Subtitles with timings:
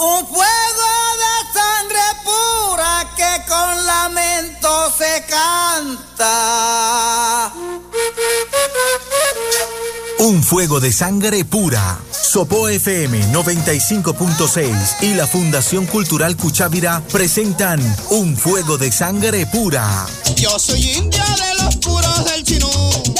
[0.00, 6.32] Un fuego de sangre pura que con lamento se canta.
[10.20, 11.98] Un fuego de sangre pura.
[12.10, 17.80] Sopo FM 95.6 y la Fundación Cultural Cuchávira presentan
[18.10, 20.06] Un fuego de sangre pura.
[20.36, 22.57] Yo soy india de los puros del chinú.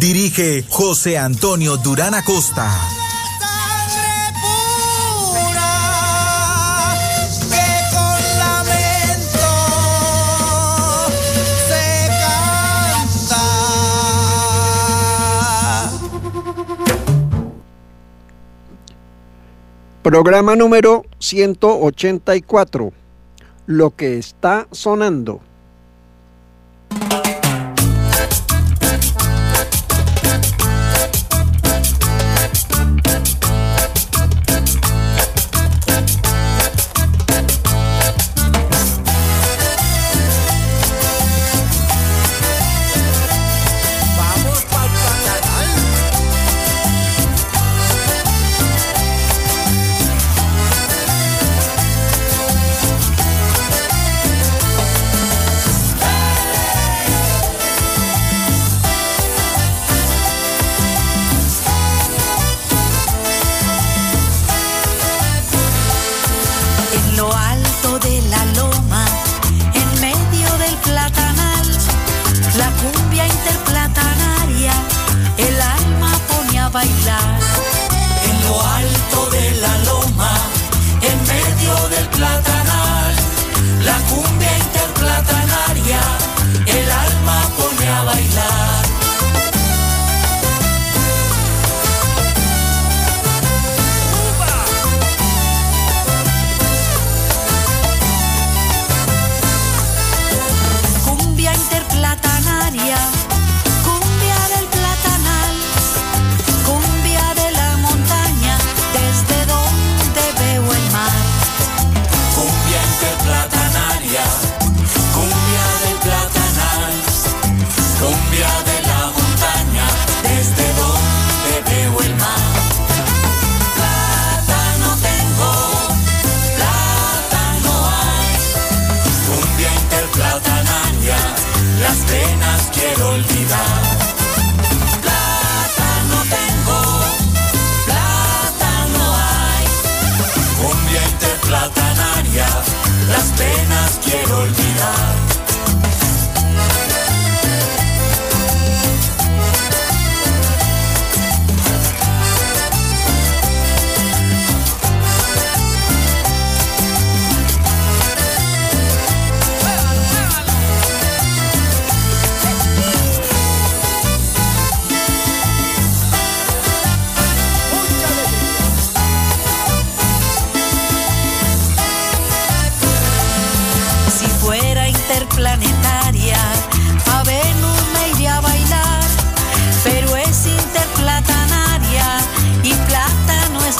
[0.00, 2.72] Dirige José Antonio Durán Acosta.
[20.02, 22.92] Programa número 184.
[23.66, 25.42] Lo que está sonando.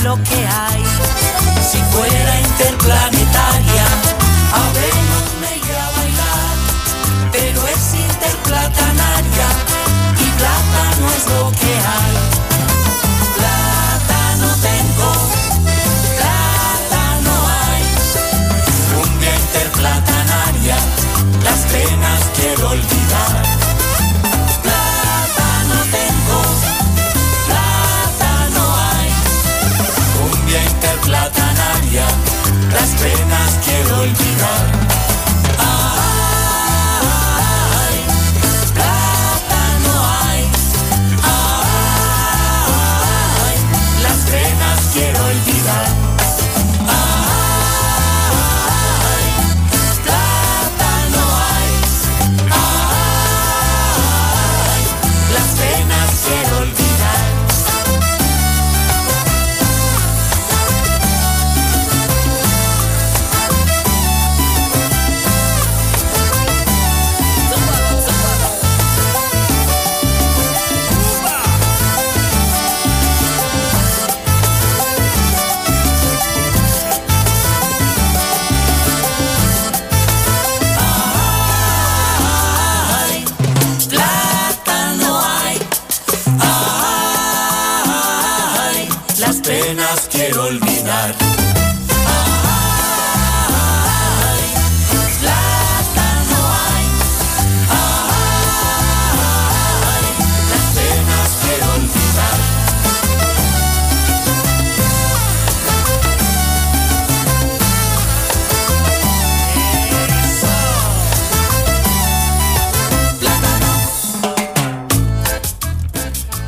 [0.02, 0.69] Lo que hay.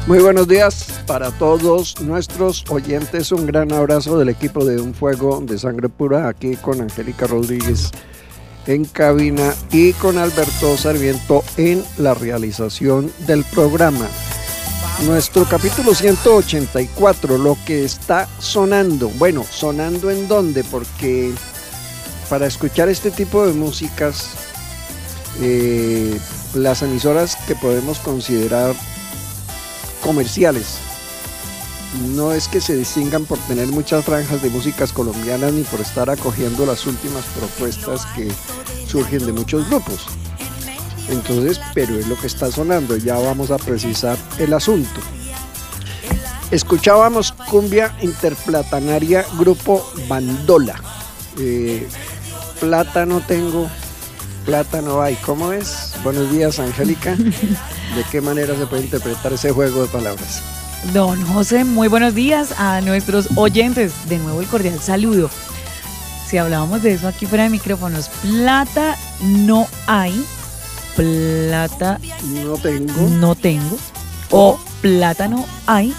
[0.08, 3.30] Muy buenos días para todos nuestros oyentes.
[3.30, 7.92] Un gran abrazo del equipo de Un Fuego de Sangre Pura, aquí con Angélica Rodríguez
[8.66, 14.08] en cabina y con Alberto Sarmiento en la realización del programa.
[15.06, 19.08] Nuestro capítulo 184, lo que está sonando.
[19.18, 21.32] Bueno, sonando en dónde, porque
[22.28, 24.30] para escuchar este tipo de músicas,
[25.40, 26.18] eh,
[26.54, 28.74] las emisoras que podemos considerar
[30.02, 30.76] comerciales.
[32.14, 36.08] No es que se distingan por tener muchas franjas de músicas colombianas ni por estar
[36.10, 38.30] acogiendo las últimas propuestas que
[38.86, 40.06] surgen de muchos grupos.
[41.08, 45.00] Entonces, pero es lo que está sonando, ya vamos a precisar el asunto.
[46.50, 50.80] Escuchábamos cumbia interplatanaria grupo Bandola.
[51.38, 51.88] Eh,
[52.60, 53.68] plata no tengo,
[54.42, 55.14] plata no hay.
[55.16, 55.94] ¿Cómo es?
[56.02, 57.14] Buenos días, Angélica.
[57.16, 60.42] ¿De qué manera se puede interpretar ese juego de palabras?
[60.92, 63.92] Don José, muy buenos días a nuestros oyentes.
[64.08, 65.30] De nuevo el cordial saludo.
[66.26, 70.24] Si hablábamos de eso aquí fuera de micrófonos, plata no hay,
[70.96, 73.78] plata no tengo, no tengo,
[74.30, 75.94] o plátano hay,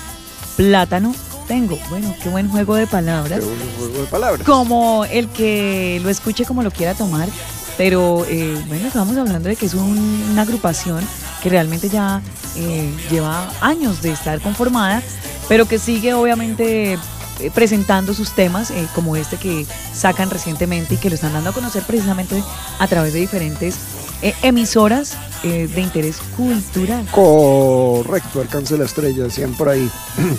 [0.57, 1.13] plátano
[1.47, 1.77] tengo.
[1.89, 3.39] Bueno, qué buen juego de palabras.
[3.39, 4.45] Qué buen juego de palabras.
[4.45, 7.29] Como el que lo escuche como lo quiera tomar,
[7.77, 11.05] pero eh, bueno, estamos hablando de que es un- una agrupación
[11.41, 12.21] que realmente ya
[12.55, 15.01] eh, lleva años de estar conformada,
[15.49, 16.93] pero que sigue obviamente
[17.39, 21.49] eh, presentando sus temas eh, como este que sacan recientemente y que lo están dando
[21.49, 22.41] a conocer precisamente
[22.79, 23.75] a través de diferentes
[24.23, 27.05] eh, emisoras eh, de interés cultural.
[27.11, 29.89] Correcto, alcance la estrella, decían por ahí.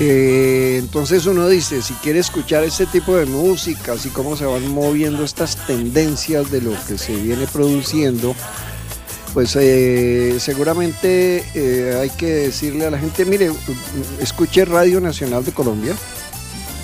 [0.00, 4.72] Eh, entonces uno dice, si quiere escuchar ese tipo de música, así como se van
[4.72, 8.32] moviendo estas tendencias de lo que se viene produciendo,
[9.34, 11.44] pues eh, seguramente
[12.00, 13.50] hay que decirle a la gente, mire,
[14.20, 15.96] escuche Radio Nacional de Colombia,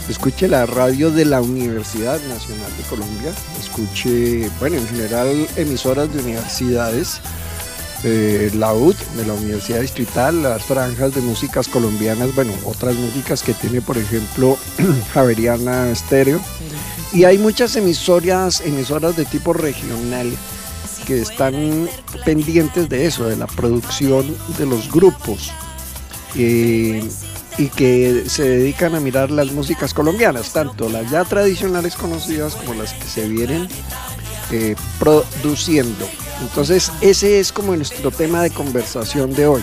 [0.09, 6.21] escuche la radio de la Universidad Nacional de Colombia, escuche, bueno, en general emisoras de
[6.21, 7.21] universidades,
[8.03, 13.43] eh, la UD de la Universidad Distrital, las franjas de músicas colombianas, bueno, otras músicas
[13.43, 14.59] que tiene, por ejemplo,
[15.15, 16.41] Javeriana Estéreo.
[17.13, 20.31] Y hay muchas emisoras, emisoras de tipo regional
[21.07, 21.89] que están
[22.25, 25.53] pendientes de eso, de la producción de los grupos.
[26.35, 27.09] eh,
[27.59, 32.75] y que se dedican a mirar las músicas colombianas, tanto las ya tradicionales conocidas como
[32.75, 33.69] las que se vienen
[34.51, 36.09] eh, produciendo.
[36.43, 39.63] Entonces ese es como nuestro tema de conversación de hoy.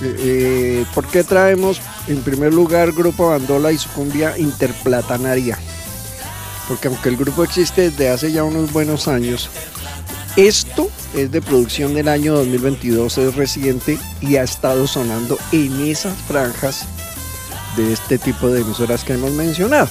[0.00, 5.58] Eh, eh, ¿Por qué traemos en primer lugar Grupo Bandola y su cumbia interplatanaria?
[6.68, 9.48] Porque aunque el grupo existe desde hace ya unos buenos años,
[10.36, 16.16] esto es de producción del año 2022, es reciente y ha estado sonando en esas
[16.28, 16.86] franjas
[17.78, 19.88] de este tipo de emisoras que hemos mencionado.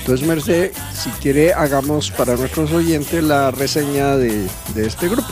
[0.00, 5.28] Entonces, Merced, si quiere, hagamos para nuestros oyentes la reseña de, de este grupo.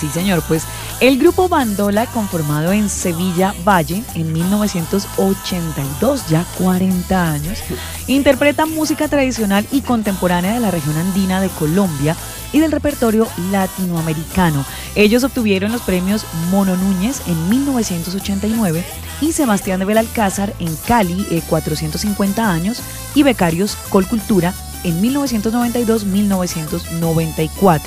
[0.00, 0.64] Sí, señor, pues
[1.00, 7.58] el grupo Bandola, conformado en Sevilla Valle en 1982, ya 40 años,
[8.06, 12.16] interpreta música tradicional y contemporánea de la región andina de Colombia
[12.54, 14.64] y del repertorio latinoamericano.
[14.94, 18.82] Ellos obtuvieron los premios Mono Núñez en 1989
[19.20, 22.80] y Sebastián de Belalcázar en Cali, eh, 450 años,
[23.14, 27.80] y Becarios Colcultura en 1992-1994.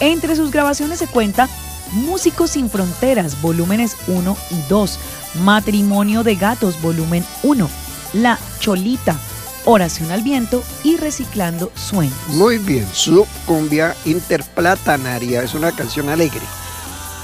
[0.00, 1.48] Entre sus grabaciones se cuenta
[1.92, 4.98] Músicos sin Fronteras, volúmenes 1 y 2,
[5.42, 7.70] Matrimonio de Gatos, volumen 1,
[8.12, 9.18] La Cholita,
[9.66, 12.14] Oración al Viento y Reciclando Sueños.
[12.28, 16.42] Muy bien, su cumbia interplatanaria es una canción alegre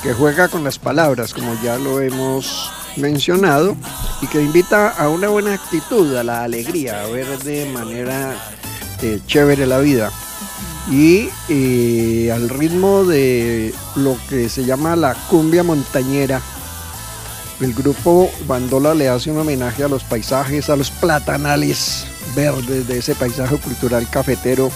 [0.02, 3.76] que juega con las palabras, como ya lo hemos mencionado,
[4.22, 8.34] y que invita a una buena actitud, a la alegría, a ver de manera
[9.02, 10.10] eh, chévere la vida.
[10.90, 16.40] Y eh, al ritmo de lo que se llama la cumbia montañera,
[17.60, 22.98] el grupo Bandola le hace un homenaje a los paisajes, a los platanales verdes de
[22.98, 24.70] ese paisaje cultural cafetero,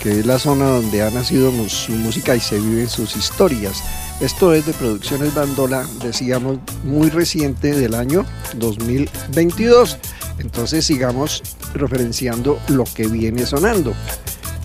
[0.00, 3.82] que es la zona donde ha nacido su música y se viven sus historias.
[4.20, 8.24] Esto es de Producciones Bandola, decíamos, muy reciente del año
[8.56, 9.96] 2022.
[10.38, 11.42] Entonces sigamos
[11.74, 13.94] referenciando lo que viene sonando.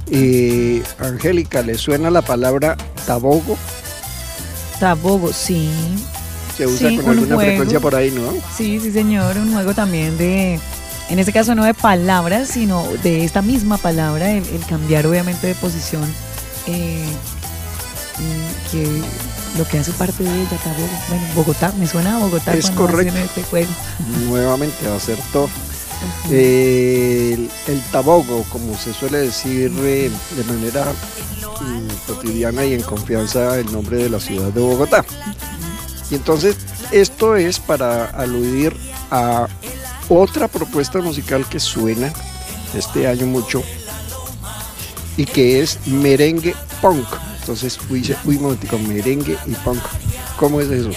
[0.10, 3.58] Eh, Angélica, ¿le suena la palabra tabogo?
[4.80, 5.70] Tabogo, sí.
[6.58, 7.50] Se usa Sí, con un alguna juego.
[7.50, 8.32] frecuencia por ahí, ¿no?
[8.56, 9.38] Sí, sí, señor.
[9.38, 10.60] Un juego también de,
[11.10, 15.48] en este caso no de palabras, sino de esta misma palabra, el, el cambiar obviamente
[15.48, 16.04] de posición
[16.68, 17.06] eh,
[18.72, 18.88] que
[19.58, 20.50] lo que hace parte de ella.
[21.10, 23.12] Bueno, Bogotá, me suena a Bogotá Es correcto.
[23.12, 23.72] hacen este juego.
[24.28, 25.50] Nuevamente acertó.
[26.30, 30.86] Eh, el, el tabogo, como se suele decir eh, de manera
[31.62, 35.06] mm, cotidiana y en confianza, el nombre de la ciudad de Bogotá.
[36.10, 36.58] Y entonces
[36.92, 38.76] esto es para aludir
[39.12, 39.48] a
[40.10, 42.12] otra propuesta musical que suena
[42.76, 43.64] este año mucho
[45.18, 47.08] y que es merengue punk.
[47.40, 49.82] Entonces, uy, uy, momentico, merengue y punk.
[50.38, 50.90] ¿Cómo es eso?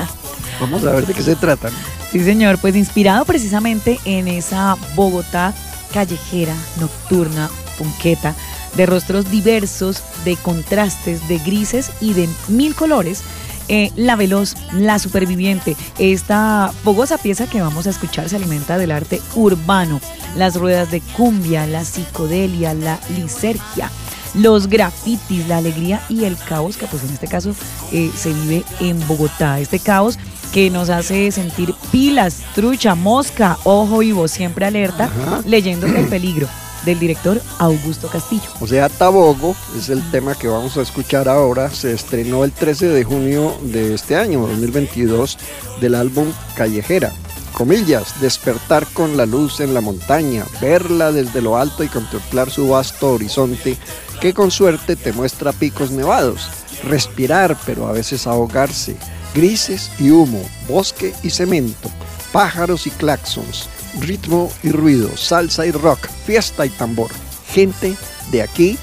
[0.60, 1.70] Vamos a ver de qué se trata.
[2.10, 5.52] Sí, señor, pues inspirado precisamente en esa Bogotá
[5.92, 8.34] callejera, nocturna, punqueta,
[8.76, 13.22] de rostros diversos, de contrastes, de grises y de mil colores.
[13.68, 18.90] Eh, la veloz, la superviviente, esta fogosa pieza que vamos a escuchar se alimenta del
[18.90, 20.00] arte urbano,
[20.36, 23.90] las ruedas de cumbia, la psicodelia, la lisergia,
[24.34, 27.54] los grafitis, la alegría y el caos, que pues en este caso
[27.92, 29.60] eh, se vive en Bogotá.
[29.60, 30.18] Este caos
[30.52, 35.42] que nos hace sentir pilas, trucha, mosca, ojo y voz siempre alerta, Ajá.
[35.44, 36.48] leyendo El peligro
[36.84, 38.48] del director Augusto Castillo.
[38.60, 41.70] O sea, Tabogo es el tema que vamos a escuchar ahora.
[41.70, 45.38] Se estrenó el 13 de junio de este año, 2022,
[45.80, 46.26] del álbum
[46.56, 47.12] Callejera.
[47.52, 52.68] Comillas, despertar con la luz en la montaña, verla desde lo alto y contemplar su
[52.68, 53.76] vasto horizonte
[54.20, 56.48] que con suerte te muestra picos nevados.
[56.82, 58.96] Respirar, pero a veces ahogarse.
[59.34, 61.90] Grises y humo, bosque y cemento,
[62.32, 63.68] pájaros y claxons,
[64.00, 67.10] ritmo y ruido, salsa y rock, fiesta y tambor,
[67.48, 67.96] gente
[68.30, 68.78] de aquí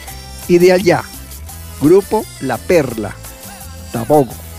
[0.47, 1.03] y de allá.
[1.81, 3.15] Grupo La Perla,
[3.91, 4.50] Tabogo.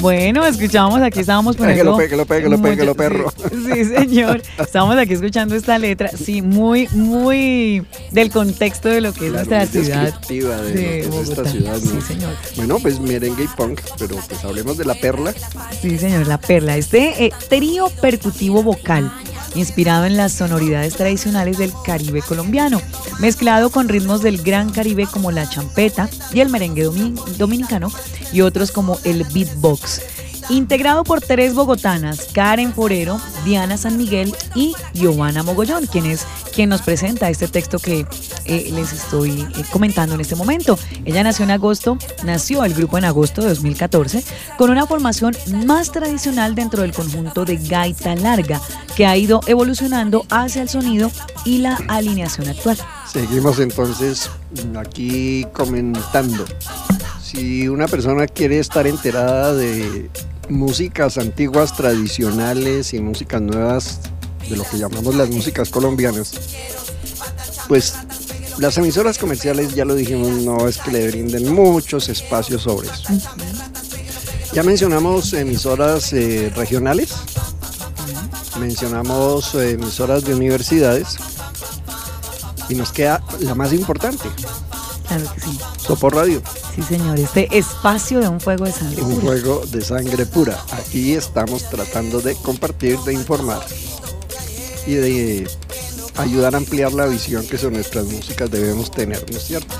[0.00, 1.96] Bueno, escuchamos, aquí estábamos poniendo...
[1.96, 3.32] Péguelo, péguelo, péguelo, mucho- perro.
[3.50, 4.42] Sí, sí, señor.
[4.58, 9.66] Estamos aquí escuchando esta letra, sí, muy, muy del contexto de lo que es nuestra
[9.66, 11.72] ciudad de, de lo que es esta ciudad.
[11.78, 11.78] ¿no?
[11.90, 12.34] Sí, señor.
[12.56, 15.34] Bueno, pues merengue y punk, pero pues hablemos de la perla.
[15.82, 16.76] Sí, señor, la perla.
[16.76, 19.12] Este eh, trío percutivo vocal,
[19.54, 22.80] inspirado en las sonoridades tradicionales del Caribe colombiano,
[23.18, 27.90] mezclado con ritmos del Gran Caribe como la champeta y el merengue domin- dominicano
[28.32, 30.00] y otros como el beatbox.
[30.50, 36.68] Integrado por tres bogotanas, Karen Forero, Diana San Miguel y Giovanna Mogollón, quien es quien
[36.70, 38.04] nos presenta este texto que
[38.46, 40.76] eh, les estoy eh, comentando en este momento.
[41.04, 44.24] Ella nació en agosto, nació el grupo en agosto de 2014,
[44.58, 48.60] con una formación más tradicional dentro del conjunto de gaita larga,
[48.96, 51.12] que ha ido evolucionando hacia el sonido
[51.44, 52.76] y la alineación actual.
[53.06, 54.28] Seguimos entonces
[54.76, 56.44] aquí comentando.
[57.22, 60.10] Si una persona quiere estar enterada de
[60.50, 64.00] músicas antiguas, tradicionales y músicas nuevas,
[64.48, 66.32] de lo que llamamos las músicas colombianas,
[67.68, 67.94] pues
[68.58, 73.04] las emisoras comerciales, ya lo dijimos, no es que le brinden muchos espacios sobre eso.
[74.52, 77.14] Ya mencionamos emisoras eh, regionales,
[78.58, 81.16] mencionamos eh, emisoras de universidades
[82.68, 84.28] y nos queda la más importante,
[85.10, 85.58] Claro que sí.
[85.76, 86.40] Sopor Radio,
[86.76, 87.18] Sí, señor.
[87.18, 89.02] Este espacio de un fuego de sangre.
[89.02, 89.22] un pura.
[89.26, 90.56] juego de sangre pura.
[90.72, 93.60] Aquí estamos tratando de compartir, de informar
[94.86, 95.50] y de
[96.16, 99.74] ayudar a ampliar la visión que sobre nuestras músicas debemos tener, ¿no es cierto?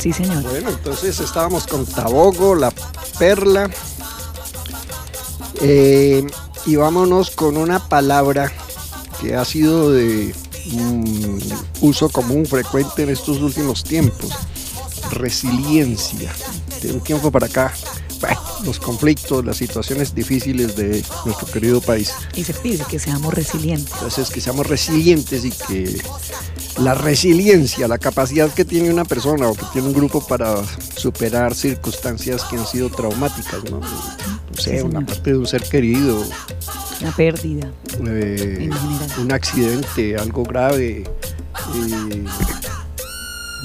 [0.00, 0.42] Sí, señor.
[0.44, 2.72] Bueno, entonces estábamos con Tabogo, La
[3.18, 3.68] Perla.
[5.60, 6.26] Eh,
[6.66, 8.50] y vámonos con una palabra
[9.20, 10.34] que ha sido de
[10.72, 11.38] mm,
[11.82, 14.30] uso común frecuente en estos últimos tiempos.
[15.14, 16.32] Resiliencia.
[16.82, 17.72] De un tiempo para acá,
[18.20, 22.12] bueno, los conflictos, las situaciones difíciles de nuestro querido país.
[22.34, 23.92] Y se pide que seamos resilientes.
[23.94, 25.98] Entonces, que seamos resilientes y que
[26.78, 30.56] la resiliencia, la capacidad que tiene una persona o que tiene un grupo para
[30.96, 33.80] superar circunstancias que han sido traumáticas, ¿no?
[33.80, 33.86] No
[34.60, 36.22] sé, Sí, una parte de un ser querido,
[37.00, 37.70] La pérdida.
[38.06, 38.70] eh,
[39.18, 41.04] un accidente, algo grave.
[41.74, 42.24] eh,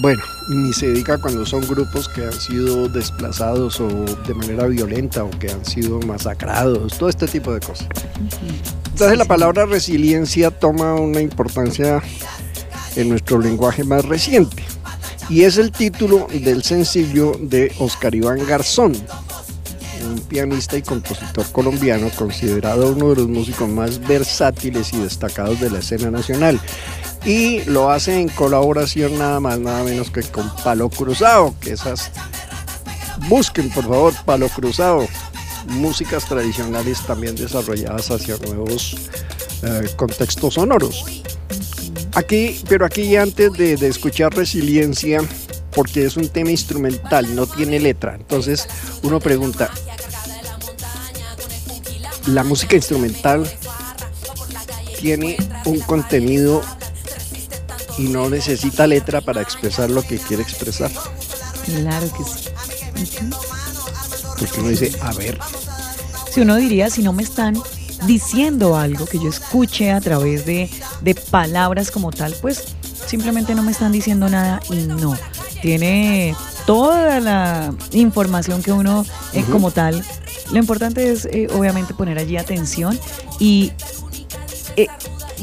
[0.01, 5.23] bueno, ni se diga cuando son grupos que han sido desplazados o de manera violenta
[5.23, 7.87] o que han sido masacrados, todo este tipo de cosas.
[8.91, 12.01] Entonces la palabra resiliencia toma una importancia
[12.95, 14.63] en nuestro lenguaje más reciente
[15.29, 18.93] y es el título del sencillo de Oscar Iván Garzón,
[20.03, 25.69] un pianista y compositor colombiano considerado uno de los músicos más versátiles y destacados de
[25.69, 26.59] la escena nacional.
[27.25, 32.11] Y lo hace en colaboración nada más, nada menos que con Palo Cruzado, que esas...
[33.27, 35.05] Busquen por favor Palo Cruzado,
[35.67, 38.95] músicas tradicionales también desarrolladas hacia nuevos
[39.61, 41.03] eh, contextos sonoros.
[42.15, 45.21] Aquí, pero aquí antes de, de escuchar Resiliencia,
[45.71, 48.15] porque es un tema instrumental, no tiene letra.
[48.15, 48.67] Entonces
[49.03, 49.69] uno pregunta,
[52.27, 53.49] ¿la música instrumental
[54.99, 56.61] tiene un contenido
[57.97, 60.91] y no necesita letra para expresar lo que quiere expresar?
[61.65, 62.49] Claro que sí.
[64.37, 65.37] Porque uno dice, a ver,
[66.31, 67.57] Si uno diría, si no me están
[68.05, 70.69] diciendo algo que yo escuche a través de,
[71.01, 72.63] de palabras como tal, pues
[73.05, 75.17] simplemente no me están diciendo nada y no.
[75.61, 80.03] Tiene toda la información que uno eh, como tal.
[80.51, 82.97] Lo importante es eh, obviamente poner allí atención
[83.39, 83.71] y
[84.77, 84.87] eh,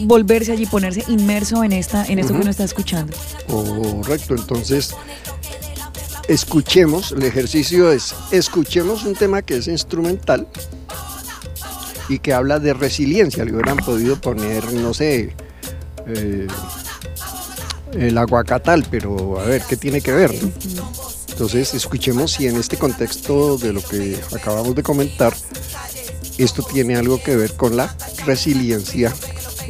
[0.00, 3.16] volverse allí, ponerse inmerso en esta, en esto que uno está escuchando.
[3.46, 4.94] Correcto, entonces
[6.28, 10.46] escuchemos, el ejercicio es, escuchemos un tema que es instrumental
[12.09, 15.35] y que habla de resiliencia, le hubieran podido poner, no sé,
[16.06, 16.46] eh,
[17.92, 20.32] el aguacatal, pero a ver, ¿qué tiene que ver?
[20.42, 21.06] no?
[21.28, 25.35] Entonces escuchemos si en este contexto de lo que acabamos de comentar,
[26.38, 29.12] esto tiene algo que ver con la resiliencia.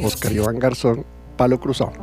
[0.03, 1.05] Oscar Iván Garzón,
[1.37, 1.93] Palo Cruzado.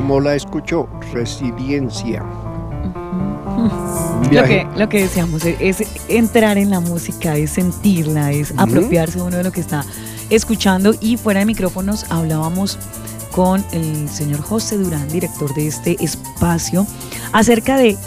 [0.00, 0.88] ¿Cómo la escuchó?
[1.12, 2.24] Resiliencia.
[4.32, 8.62] Lo que, lo que decíamos es, es entrar en la música, es sentirla, es Ujú.
[8.62, 9.84] apropiarse uno de lo que está
[10.30, 10.94] escuchando.
[11.02, 12.78] Y fuera de micrófonos hablábamos
[13.30, 16.86] con el señor José Durán, director de este espacio,
[17.32, 17.98] acerca de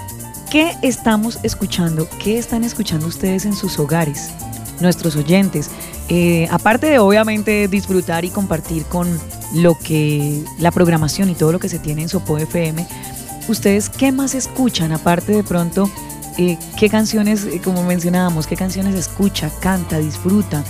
[0.49, 4.32] qué estamos escuchando, qué están escuchando ustedes en sus hogares,
[4.79, 5.69] nuestros oyentes.
[6.10, 9.08] Eh, aparte de obviamente disfrutar y compartir con
[9.53, 12.85] lo que la programación y todo lo que se tiene en Sopo FM,
[13.47, 14.93] ¿Ustedes qué más escuchan?
[14.93, 15.89] Aparte de pronto,
[16.37, 20.63] eh, ¿qué canciones, eh, como mencionábamos, qué canciones escucha, canta, disfruta?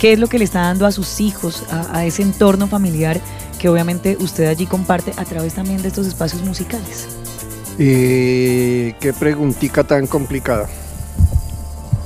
[0.00, 3.20] ¿Qué es lo que le está dando a sus hijos, a, ese entorno familiar
[3.60, 7.06] que obviamente usted allí comparte a través también de estos espacios musicales?
[7.78, 10.68] Eh, qué preguntita tan complicada.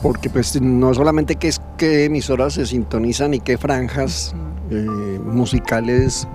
[0.03, 4.35] Porque pues no solamente qué, es, qué emisoras se sintonizan y qué franjas
[4.71, 4.75] eh,
[5.25, 6.29] musicales,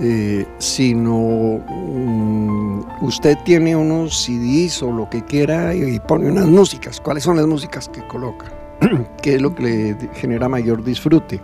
[0.00, 6.46] eh, sino mm, usted tiene unos CDs o lo que quiera y, y pone unas
[6.46, 7.00] músicas.
[7.00, 8.52] ¿Cuáles son las músicas que coloca?
[9.22, 11.40] ¿Qué es lo que le genera mayor disfrute?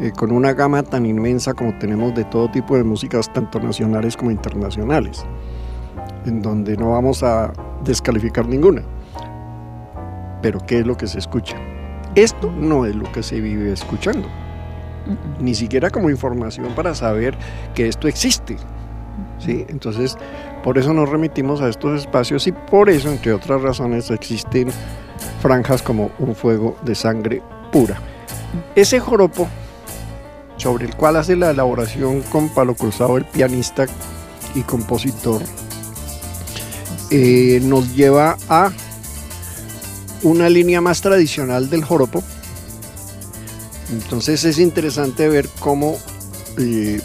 [0.00, 4.16] Eh, con una gama tan inmensa como tenemos de todo tipo de músicas, tanto nacionales
[4.16, 5.24] como internacionales
[6.26, 7.52] en donde no vamos a
[7.84, 8.82] descalificar ninguna.
[10.44, 11.56] Pero ¿qué es lo que se escucha?
[12.14, 14.28] Esto no es lo que se vive escuchando,
[15.40, 17.34] ni siquiera como información para saber
[17.74, 18.58] que esto existe.
[19.38, 19.64] ¿sí?
[19.70, 20.18] Entonces,
[20.62, 24.68] por eso nos remitimos a estos espacios y por eso, entre otras razones, existen
[25.40, 27.40] franjas como un fuego de sangre
[27.72, 27.98] pura.
[28.74, 29.48] Ese joropo,
[30.58, 33.86] sobre el cual hace la elaboración con Palo Cruzado, el pianista
[34.54, 35.40] y compositor,
[37.10, 38.70] eh, nos lleva a
[40.24, 42.22] una línea más tradicional del joropo.
[43.92, 45.98] Entonces es interesante ver cómo
[46.58, 47.00] eh,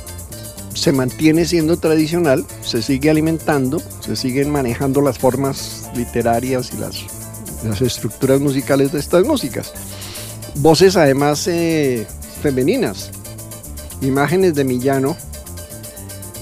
[0.73, 7.81] se mantiene siendo tradicional, se sigue alimentando, se siguen manejando las formas literarias y las,
[7.81, 9.73] estructuras musicales de estas músicas.
[10.55, 12.07] Voces además eh,
[12.41, 13.11] femeninas,
[14.01, 15.17] imágenes de Millano,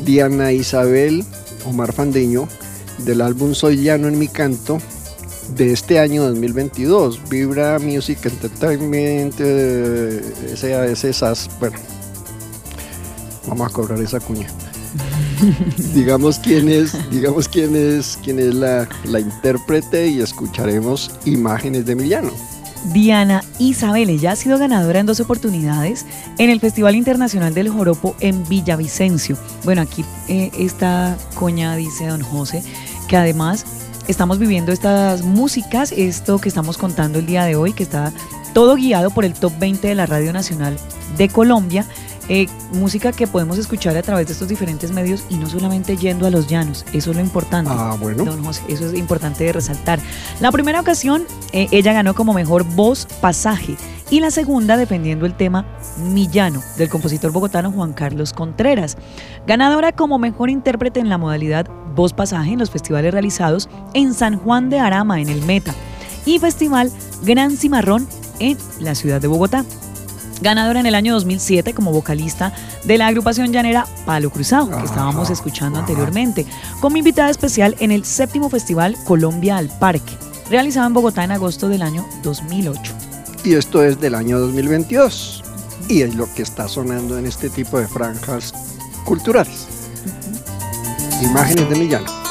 [0.06, 1.26] Diana Isabel,
[1.66, 2.48] Omar Fandeño,
[3.00, 4.80] del álbum Soy Llano en mi canto
[5.56, 10.22] de este año 2022, Vibra Music Entertainment, eh,
[10.56, 11.78] SAS, SAS, bueno,
[13.48, 14.48] vamos a cobrar esa cuña.
[15.94, 21.96] digamos quién es, digamos quién es, quién es la, la intérprete y escucharemos imágenes de
[21.96, 22.32] Millano.
[22.94, 26.06] Diana Isabel, ella ha sido ganadora en dos oportunidades
[26.38, 29.38] en el Festival Internacional del Joropo en Villavicencio.
[29.64, 32.64] Bueno, aquí eh, esta coña dice don José
[33.08, 33.66] que además
[34.08, 38.14] estamos viviendo estas músicas, esto que estamos contando el día de hoy, que está
[38.54, 40.78] todo guiado por el top 20 de la Radio Nacional
[41.18, 41.86] de Colombia.
[42.30, 46.28] Eh, música que podemos escuchar a través de estos diferentes medios y no solamente yendo
[46.28, 47.72] a los llanos, eso es lo importante.
[47.74, 48.26] Ah, bueno.
[48.26, 50.00] Don José, eso es importante de resaltar.
[50.40, 53.78] La primera ocasión, eh, ella ganó como mejor voz pasaje
[54.10, 55.66] y la segunda defendiendo el tema
[55.98, 58.98] Millano del compositor bogotano Juan Carlos Contreras.
[59.46, 64.38] Ganadora como mejor intérprete en la modalidad voz pasaje en los festivales realizados en San
[64.38, 65.74] Juan de Arama en el Meta
[66.26, 66.92] y Festival
[67.24, 68.08] Gran Cimarrón
[68.40, 69.66] en la ciudad de Bogotá.
[70.42, 75.30] Ganadora en el año 2007 como vocalista de la agrupación llanera Palo Cruzado, que estábamos
[75.30, 76.46] escuchando anteriormente,
[76.80, 80.14] como invitada especial en el séptimo Festival Colombia al Parque,
[80.50, 82.94] realizado en Bogotá en agosto del año 2008.
[83.44, 85.44] Y esto es del año 2022
[85.88, 88.54] y es lo que está sonando en este tipo de franjas
[89.06, 89.68] culturales.
[91.22, 92.27] Imágenes de Millano.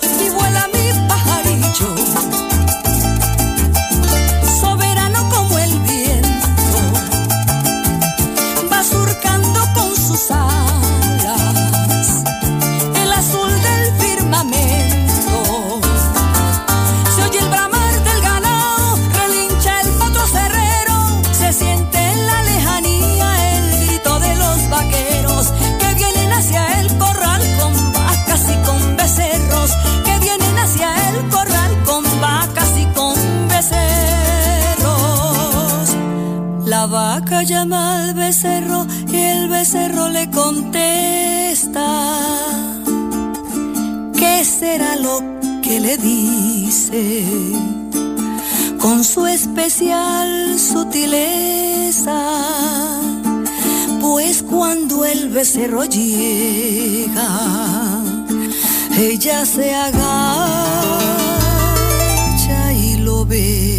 [0.00, 0.23] go.
[37.44, 41.86] Llama al becerro y el becerro le contesta.
[44.16, 45.20] ¿Qué será lo
[45.62, 47.24] que le dice?
[48.78, 52.18] Con su especial sutileza.
[54.00, 57.28] Pues cuando el becerro llega,
[58.96, 60.02] ella se agacha
[62.72, 63.73] y lo besa.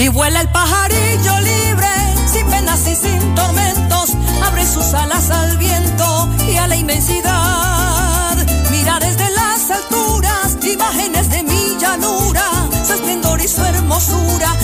[0.00, 1.88] Y vuela el pajarillo libre,
[2.26, 8.34] sin penas y sin tormentos, abre sus alas al viento y a la inmensidad.
[8.70, 12.50] Mira desde las alturas imágenes de mi llanura,
[12.82, 14.56] su esplendor y su hermosura,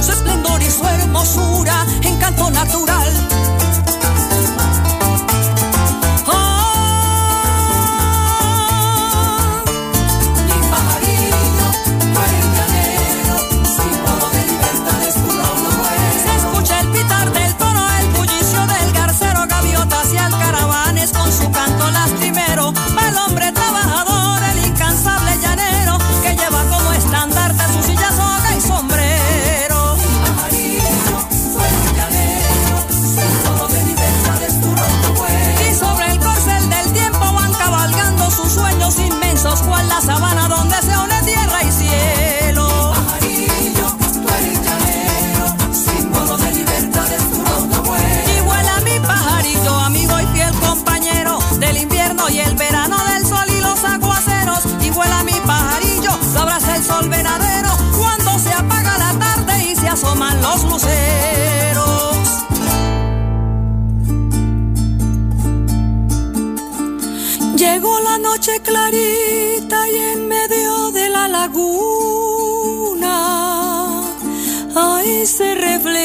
[0.00, 3.31] su esplendor y su hermosura, encanto natural.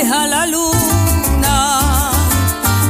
[0.08, 2.12] Refleja la luna.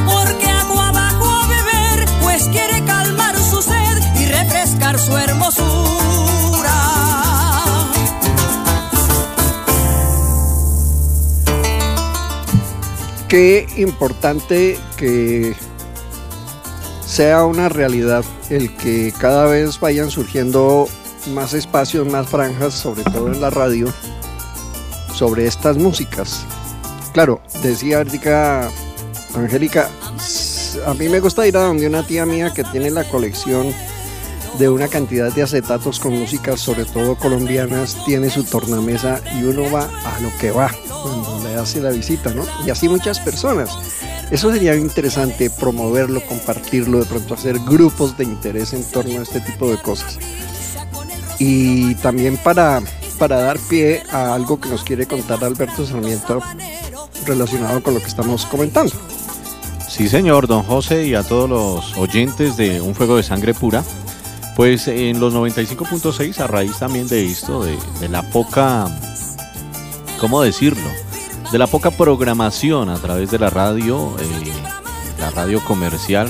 [0.06, 6.74] Porque agua bajó a beber, pues quiere calmar su sed y refrescar su hermosura.
[13.28, 15.54] Qué importante que
[17.06, 20.88] sea una realidad el que cada vez vayan surgiendo
[21.34, 23.92] más espacios, más franjas, sobre todo en la radio,
[25.14, 26.46] sobre estas músicas.
[27.12, 28.00] Claro, decía
[29.34, 33.04] Angélica, s- a mí me gusta ir a donde una tía mía que tiene la
[33.04, 33.72] colección
[34.58, 39.70] de una cantidad de acetatos con músicas, sobre todo colombianas, tiene su tornamesa y uno
[39.70, 40.70] va a lo que va
[41.02, 42.44] cuando le hace la visita, ¿no?
[42.66, 43.70] Y así muchas personas.
[44.30, 49.40] Eso sería interesante promoverlo, compartirlo, de pronto hacer grupos de interés en torno a este
[49.40, 50.18] tipo de cosas.
[51.38, 52.82] Y también para,
[53.18, 56.42] para dar pie a algo que nos quiere contar Alberto Sarmiento
[57.26, 58.92] relacionado con lo que estamos comentando.
[59.88, 63.82] Sí, señor, don José, y a todos los oyentes de Un Fuego de Sangre Pura.
[64.54, 68.86] Pues en los 95.6, a raíz también de esto, de, la poca,
[70.20, 70.88] ¿cómo decirlo?
[71.52, 74.52] De la poca programación a través de la radio, eh,
[75.20, 76.28] la radio comercial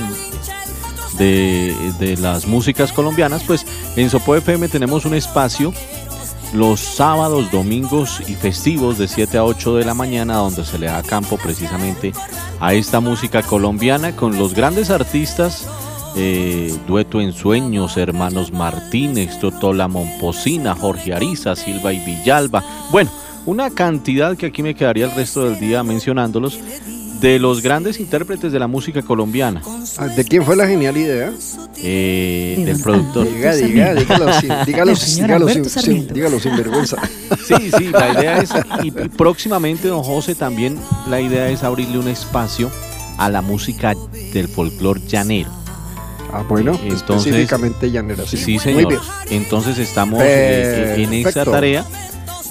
[1.16, 5.72] de, de las músicas colombianas, pues en Sopo FM tenemos un espacio
[6.52, 10.86] los sábados, domingos y festivos de 7 a 8 de la mañana donde se le
[10.86, 12.12] da campo precisamente
[12.60, 15.68] a esta música colombiana con los grandes artistas
[16.16, 22.64] eh, Dueto en Sueños, Hermanos Martínez, Totola Momposina, Jorge Ariza, Silva y Villalba.
[22.90, 23.10] Bueno,
[23.46, 26.58] una cantidad que aquí me quedaría el resto del día mencionándolos
[27.20, 29.60] de los grandes intérpretes de la música colombiana.
[29.98, 31.32] Ah, ¿De quién fue la genial idea?
[31.82, 33.26] eh, De del productor.
[33.32, 34.94] Diga, diga, dígalo sin, dígalo,
[35.26, 36.96] dígalo sin, dígalo sin vergüenza.
[37.46, 38.50] Sí, sí, la idea es,
[38.82, 40.78] y, y próximamente, don José, también
[41.08, 42.70] la idea es abrirle un espacio
[43.16, 43.94] a la música
[44.34, 45.50] del folclore llanero.
[46.32, 48.24] Ah, bueno, Entonces- específicamente llanera.
[48.26, 48.88] Sí, Sí, Muy señor.
[48.88, 49.00] bien.
[49.30, 51.86] Entonces estamos eh, en esa tarea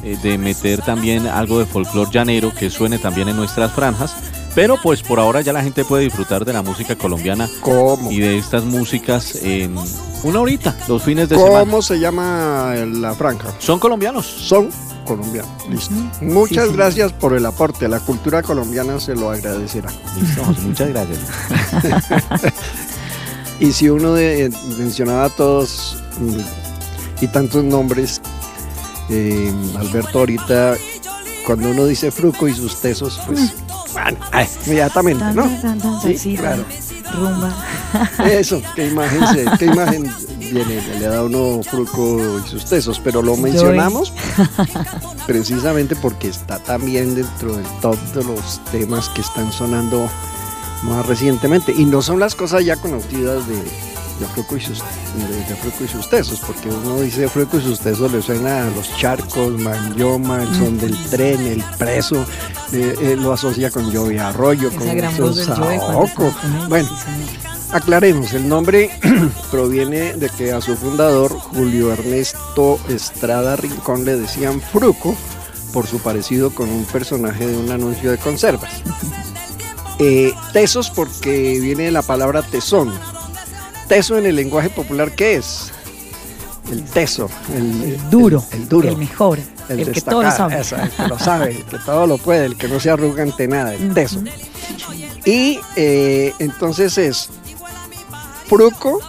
[0.04, 4.16] eh, de meter también algo de folclore llanero que suene también en nuestras franjas.
[4.58, 8.12] Pero pues por ahora ya la gente puede disfrutar de la música colombiana ¿Cómo?
[8.12, 9.76] y de estas músicas en
[10.24, 11.60] una horita, los fines de semana.
[11.60, 13.54] ¿Cómo se llama la franja?
[13.60, 14.26] Son colombianos.
[14.26, 14.70] Son
[15.06, 15.48] colombiano.
[15.70, 15.94] Listo.
[16.22, 16.76] Muchas Sí, sí.
[16.76, 17.88] gracias por el aporte.
[17.88, 19.92] La cultura colombiana se lo agradecerá.
[20.20, 21.20] Listo, muchas gracias.
[23.60, 28.22] Y si uno de- mencionaba todos mm, y tantos nombres,
[29.10, 30.76] eh, Alberto, ahorita
[31.46, 33.52] cuando uno dice Fruco y sus tesos, pues ay,
[34.66, 35.44] inmediatamente, ¿no?
[36.02, 36.64] Sí, claro.
[37.14, 37.56] Rumba.
[38.30, 43.22] Eso, qué imagen, se- qué imagen viene, le da uno Fruco y sus tesos, pero
[43.22, 44.14] lo mencionamos
[45.28, 50.10] precisamente porque está también dentro de todos los temas que están sonando
[50.84, 53.56] más recientemente y no son las cosas ya conocidas de,
[54.20, 57.80] de Fruco y sus de, Fruco y sus tesos, porque uno dice Fruco y sus
[57.80, 62.26] tesos le suena a los charcos, Manjoma, el son del tren, el preso,
[62.74, 66.34] eh, eh, lo asocia con Llovia Arroyo, Esa con gran voz del Saoco.
[66.70, 66.90] Bueno.
[67.72, 68.90] Aclaremos, el nombre
[69.52, 75.18] proviene de que a su fundador, Julio Ernesto Estrada Rincón, le decían Fruco
[75.74, 78.82] por su parecido con un personaje de un anuncio de conservas.
[80.00, 82.94] Eh, tesos porque viene de la palabra tesón.
[83.88, 85.72] Teso en el lenguaje popular, ¿qué es?
[86.72, 90.60] El teso, el, El duro, el, el duro, el mejor, el, que todo lo sabe.
[90.60, 93.48] el que lo sabe, el que todo lo puede, el que no se arruga ante
[93.48, 94.22] nada, el teso.
[95.24, 97.30] Y eh, entonces es
[98.48, 99.00] Fruco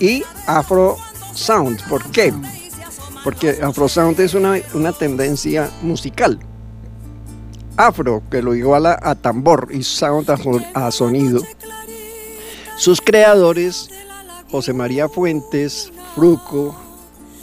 [0.00, 0.96] y Afro
[1.34, 1.88] Sound.
[1.88, 2.34] ¿Por qué?
[3.22, 6.40] Porque Afro Sound es una, una tendencia musical.
[7.76, 10.28] Afro, que lo iguala a tambor y sound
[10.74, 11.42] a sonido.
[12.76, 13.88] Sus creadores,
[14.50, 16.74] José María Fuentes, Fruco,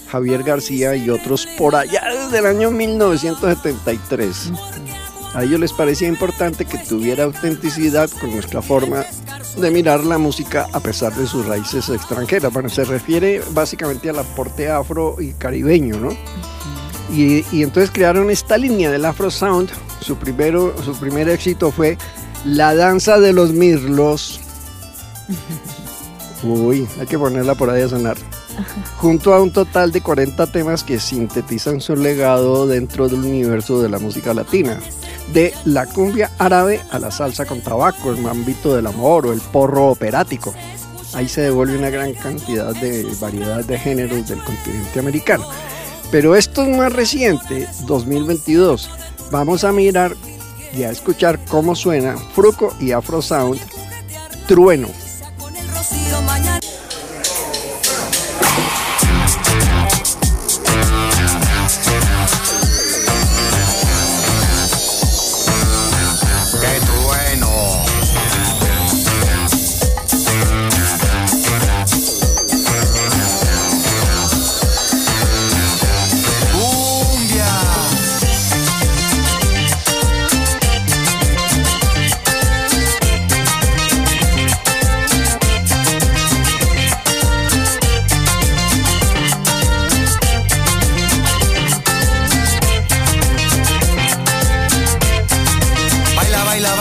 [0.10, 4.52] Javier García y otros por allá desde el año 1973.
[5.34, 9.06] A ellos les parecía importante que tuviera autenticidad con nuestra forma
[9.58, 12.54] de mirar la música a pesar de sus raíces extranjeras.
[12.54, 16.16] Bueno, se refiere básicamente al aporte afro y caribeño, ¿no?
[17.12, 19.70] Y, y entonces crearon esta línea del Afro Sound.
[20.00, 21.98] Su, primero, su primer éxito fue
[22.46, 24.40] La Danza de los Mirlos.
[26.46, 28.18] Uy, hay que ponerla por ahí a sonar.
[28.98, 33.90] Junto a un total de 40 temas que sintetizan su legado dentro del universo de
[33.90, 34.80] la música latina.
[35.34, 39.42] De la cumbia árabe a la salsa con tabaco, el mambito del amor o el
[39.42, 40.54] porro operático.
[41.14, 45.46] Ahí se devuelve una gran cantidad de variedad de géneros del continente americano.
[46.12, 48.90] Pero esto es más reciente, 2022.
[49.32, 50.16] Vamos a mirar
[50.74, 53.60] y a escuchar cómo suena Fruco y Afro Sound
[54.48, 54.90] Trueno.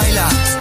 [0.05, 0.54] baila.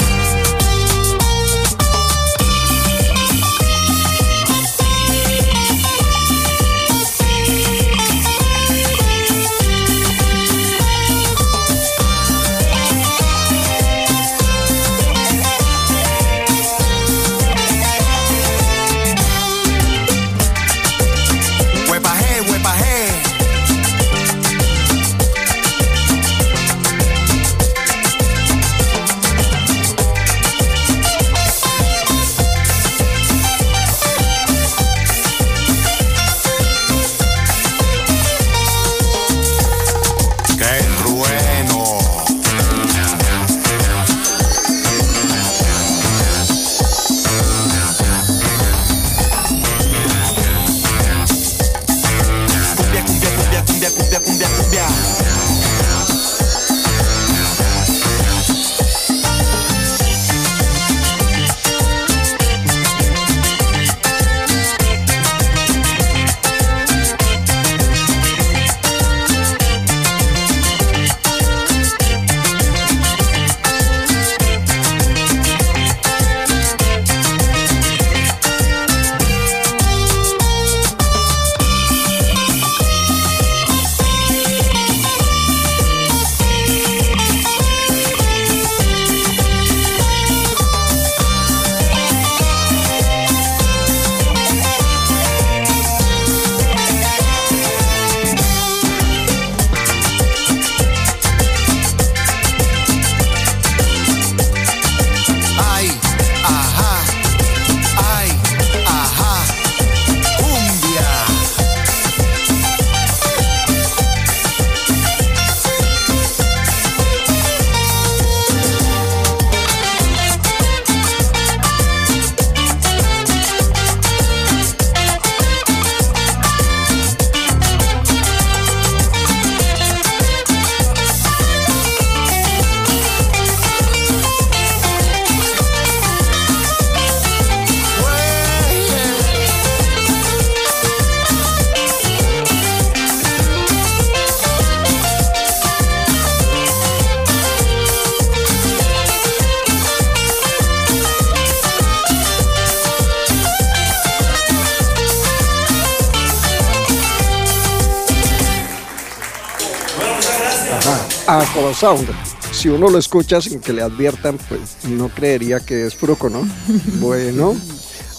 [161.83, 162.07] Sound.
[162.53, 166.47] Si uno lo escucha sin que le adviertan, pues no creería que es fruco, ¿no?
[167.01, 167.57] Bueno,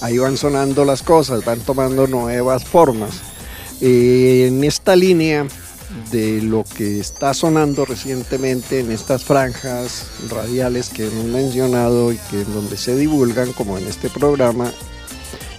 [0.02, 3.22] ahí van sonando las cosas, van tomando nuevas formas.
[3.80, 5.46] Eh, en esta línea
[6.12, 12.42] de lo que está sonando recientemente en estas franjas radiales que hemos mencionado y que
[12.42, 14.70] en donde se divulgan, como en este programa,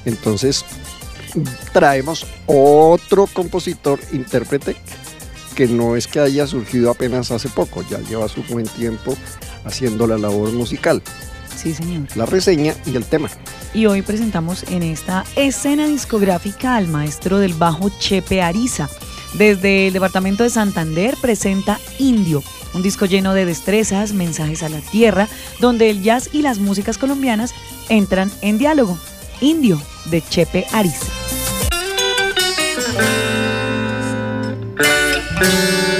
[0.05, 0.63] entonces
[1.73, 4.75] traemos otro compositor, intérprete,
[5.55, 9.15] que no es que haya surgido apenas hace poco, ya lleva su buen tiempo
[9.63, 11.01] haciendo la labor musical.
[11.55, 12.07] Sí, señor.
[12.15, 13.29] La reseña y el tema.
[13.73, 18.89] Y hoy presentamos en esta escena discográfica al maestro del bajo Chepe Ariza.
[19.33, 22.43] Desde el departamento de Santander presenta Indio,
[22.73, 25.27] un disco lleno de destrezas, mensajes a la tierra,
[25.59, 27.53] donde el jazz y las músicas colombianas
[27.89, 28.97] entran en diálogo.
[29.41, 31.05] Indio, de Chepe Ariza.
[35.41, 35.94] Ya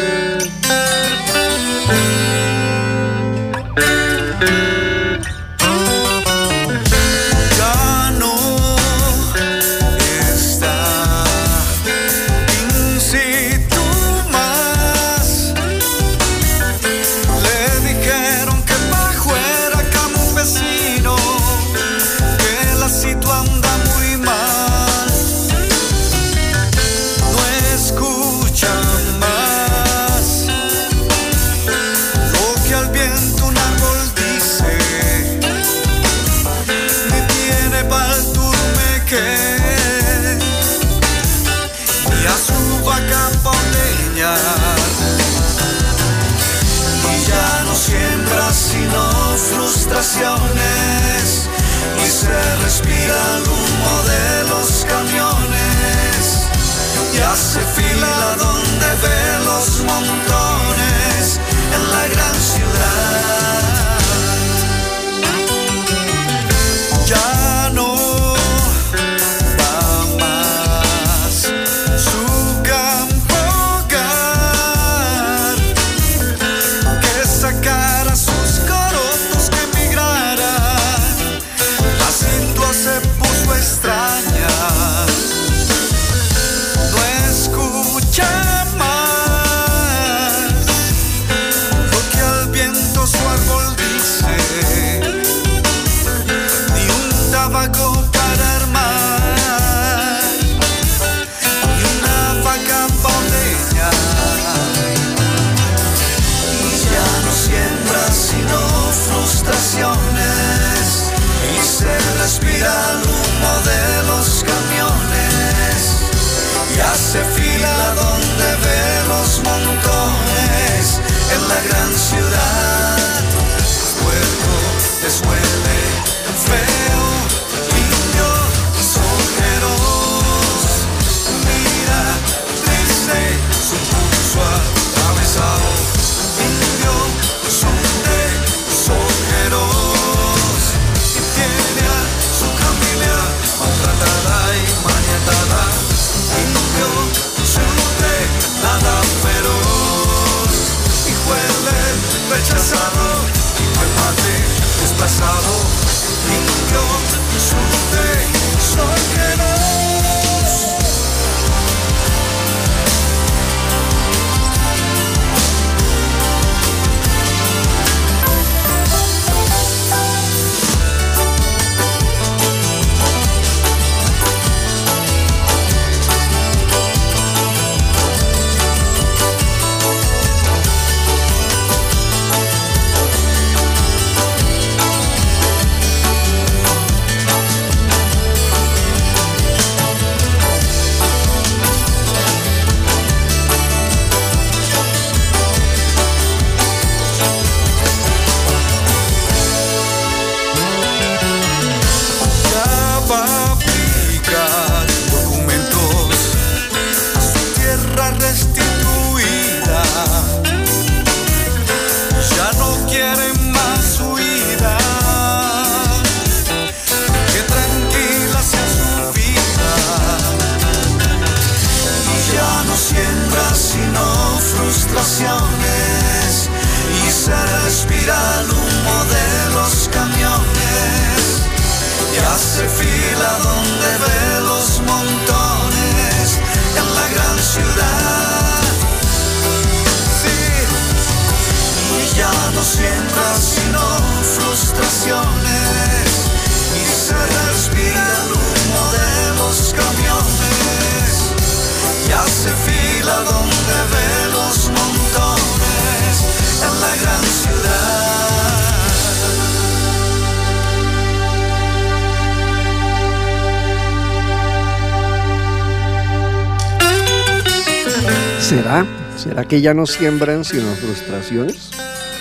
[268.46, 268.86] ¿Será?
[269.18, 271.72] ¿Será que ya no siembran sino frustraciones?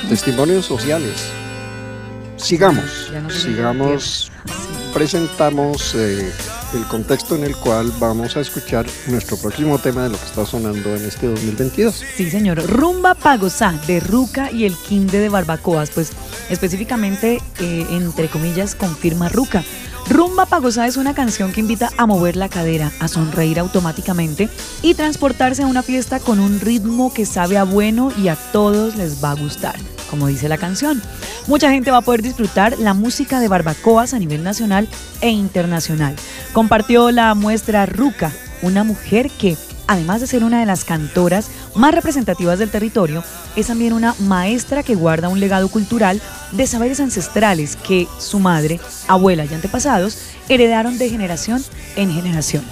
[0.09, 1.31] Testimonios sociales.
[2.37, 4.33] Sigamos, sigamos,
[4.95, 6.33] presentamos eh,
[6.73, 10.47] el contexto en el cual vamos a escuchar nuestro próximo tema de lo que está
[10.47, 12.03] sonando en este 2022.
[12.17, 12.71] Sí, señor.
[12.71, 15.91] Rumba Pagosá de Ruca y el Quinde de Barbacoas.
[15.91, 16.13] Pues
[16.49, 19.63] específicamente, eh, entre comillas, confirma Ruca.
[20.09, 24.51] Rumba Pagosá es una canción que invita a mover la cadera, a sonreír automáticamente
[24.83, 28.97] y transportarse a una fiesta con un ritmo que sabe a bueno y a todos
[28.97, 29.77] les va a gustar,
[30.11, 31.01] como dice la canción.
[31.47, 34.89] Mucha gente va a poder disfrutar la música de Barbacoas a nivel nacional
[35.23, 36.15] e internacional.
[36.53, 38.31] Compartió la muestra Ruca,
[38.61, 39.57] una mujer que,
[39.87, 43.23] además de ser una de las cantoras más representativas del territorio,
[43.57, 46.21] es también una maestra que guarda un legado cultural
[46.53, 50.19] de saberes ancestrales que su madre, abuela y antepasados
[50.49, 51.63] heredaron de generación
[51.97, 52.65] en generación.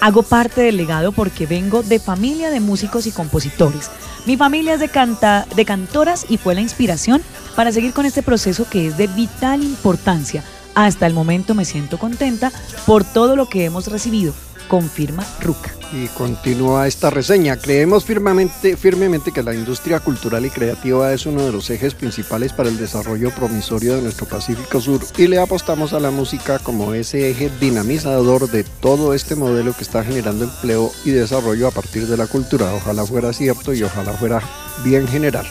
[0.00, 3.90] Hago parte del legado porque vengo de familia de músicos y compositores.
[4.26, 7.22] Mi familia es de, canta, de cantoras y fue la inspiración
[7.56, 10.44] para seguir con este proceso que es de vital importancia.
[10.74, 12.52] Hasta el momento me siento contenta
[12.86, 14.32] por todo lo que hemos recibido,
[14.68, 15.74] confirma Ruca.
[15.92, 17.56] Y continúa esta reseña.
[17.56, 22.52] Creemos firmemente, firmemente que la industria cultural y creativa es uno de los ejes principales
[22.52, 26.92] para el desarrollo promisorio de nuestro Pacífico Sur y le apostamos a la música como
[26.92, 32.06] ese eje dinamizador de todo este modelo que está generando empleo y desarrollo a partir
[32.06, 32.74] de la cultura.
[32.74, 34.42] Ojalá fuera cierto y ojalá fuera
[34.84, 35.46] bien general.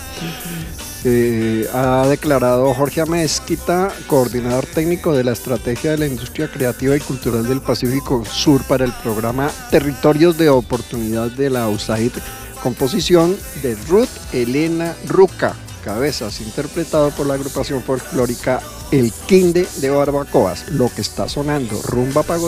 [1.73, 7.47] Ha declarado Jorge Amezquita, coordinador técnico de la estrategia de la industria creativa y cultural
[7.47, 12.13] del Pacífico Sur para el programa Territorios de Oportunidad de la USAID,
[12.61, 20.69] composición de Ruth Elena Ruca, cabezas, interpretado por la agrupación folclórica El Quinde de Barbacoas,
[20.69, 22.39] lo que está sonando, rumba para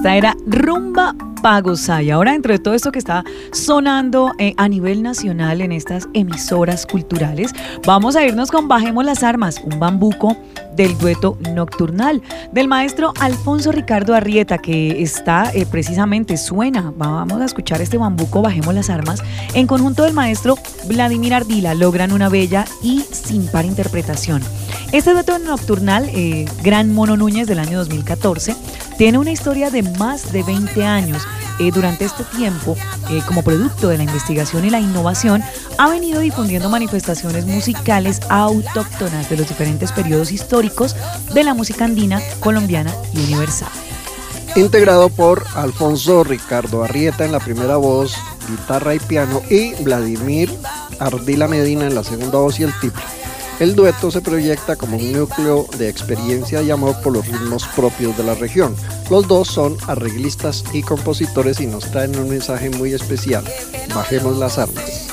[0.00, 2.02] Esta era Rumba Pagosa.
[2.02, 3.22] Y ahora, dentro de todo esto que está
[3.52, 7.52] sonando eh, a nivel nacional en estas emisoras culturales,
[7.84, 10.38] vamos a irnos con Bajemos las Armas, un bambuco
[10.74, 17.44] del dueto nocturnal del maestro Alfonso Ricardo Arrieta, que está eh, precisamente, suena, vamos a
[17.44, 19.22] escuchar este bambuco, Bajemos las Armas,
[19.52, 24.40] en conjunto del maestro Vladimir Ardila, logran una bella y sin par interpretación.
[24.92, 28.56] Este dueto nocturnal, eh, Gran Mono Núñez del año 2014,
[29.00, 31.22] tiene una historia de más de 20 años.
[31.58, 32.76] Eh, durante este tiempo,
[33.08, 35.42] eh, como producto de la investigación y la innovación,
[35.78, 40.96] ha venido difundiendo manifestaciones musicales autóctonas de los diferentes periodos históricos
[41.32, 43.70] de la música andina, colombiana y universal.
[44.54, 48.14] Integrado por Alfonso Ricardo Arrieta en la primera voz,
[48.50, 50.54] guitarra y piano, y Vladimir
[50.98, 53.19] Ardila Medina en la segunda voz y el tiple.
[53.60, 58.16] El dueto se proyecta como un núcleo de experiencia y amor por los ritmos propios
[58.16, 58.74] de la región.
[59.10, 63.44] Los dos son arreglistas y compositores y nos traen un mensaje muy especial.
[63.94, 65.09] Bajemos las armas.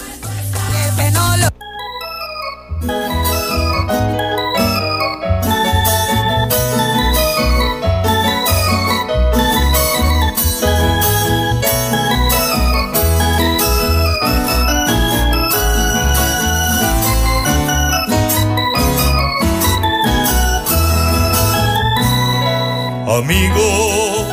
[23.28, 24.26] Amigo,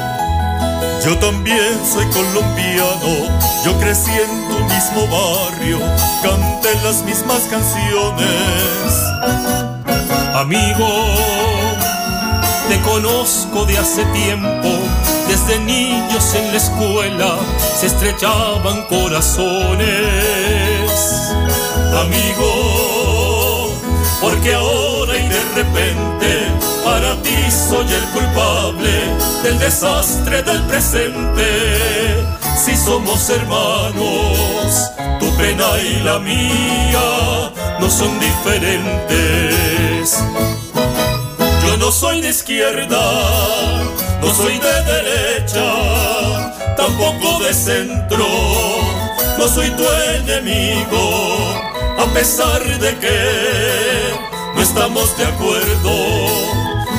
[1.05, 3.29] yo también soy colombiano,
[3.65, 5.81] yo crecí en tu mismo barrio,
[6.23, 8.95] canté las mismas canciones.
[10.33, 10.87] Amigo,
[12.69, 14.69] te conozco de hace tiempo,
[15.27, 17.35] desde niños en la escuela
[17.81, 19.89] se estrechaban corazones.
[22.01, 23.73] Amigo,
[24.21, 25.17] porque ahora
[25.55, 26.49] repente
[26.85, 28.91] para ti soy el culpable
[29.43, 31.47] del desastre del presente.
[32.57, 34.91] Si somos hermanos,
[35.21, 40.19] tu pena y la mía no son diferentes.
[41.67, 43.05] Yo no soy de izquierda,
[44.21, 48.27] no soy de derecha, tampoco de centro,
[49.39, 49.85] no soy tu
[50.17, 51.55] enemigo,
[51.99, 53.84] a pesar de que
[54.65, 56.55] estamos de acuerdo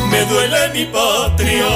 [0.09, 1.67] me duele mi patria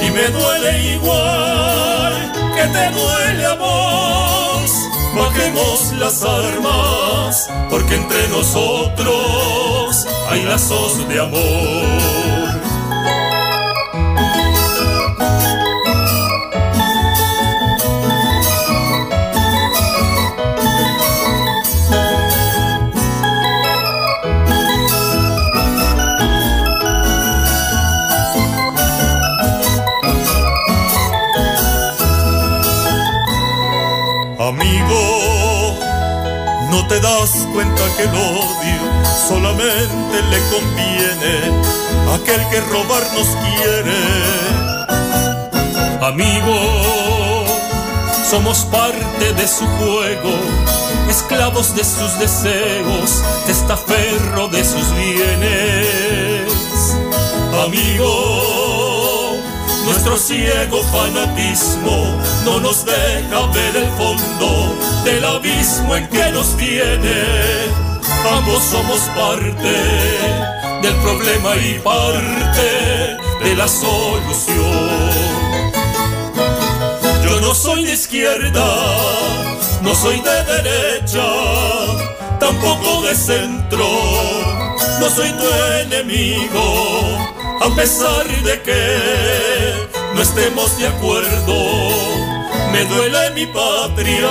[0.00, 4.70] y me duele igual que te duele a vos.
[5.14, 12.43] Bajemos las armas porque entre nosotros hay lazos de amor.
[36.88, 38.82] Te das cuenta que el odio
[39.26, 41.34] solamente le conviene
[42.10, 44.00] a aquel que robarnos quiere.
[46.02, 47.46] Amigo,
[48.28, 50.34] somos parte de su juego,
[51.08, 56.52] esclavos de sus deseos, testaferro de sus bienes.
[57.64, 58.53] Amigo,
[59.84, 64.74] nuestro ciego fanatismo no nos deja ver el fondo
[65.04, 67.22] del abismo en que nos tiene.
[68.36, 69.74] Ambos somos parte
[70.82, 75.10] del problema y parte de la solución.
[77.24, 78.66] Yo no soy de izquierda,
[79.82, 81.26] no soy de derecha,
[82.40, 83.88] tampoco de centro,
[85.00, 85.46] no soy tu
[85.82, 91.54] enemigo a pesar de que no estemos de acuerdo.
[92.72, 94.30] Me duele mi patria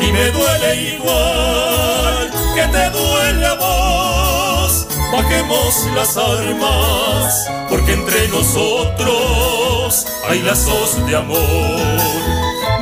[0.00, 4.86] y me duele igual que te duele a vos.
[5.12, 12.00] Bajemos las armas porque entre nosotros hay lazos de amor.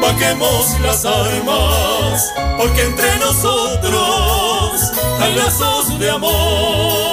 [0.00, 7.07] Bajemos las armas porque entre nosotros hay lazos de amor.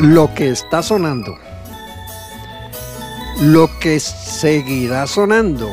[0.00, 1.36] Lo que está sonando,
[3.42, 5.70] lo que seguirá sonando,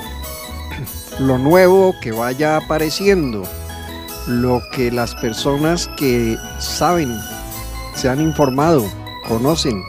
[1.19, 3.43] lo nuevo que vaya apareciendo,
[4.27, 7.17] lo que las personas que saben,
[7.95, 8.85] se han informado,
[9.29, 9.81] conocen